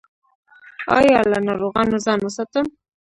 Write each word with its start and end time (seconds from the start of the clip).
ایا 0.97 1.19
له 1.31 1.37
ناروغانو 1.47 1.97
ځان 2.05 2.19
وساتم؟ 2.23 2.65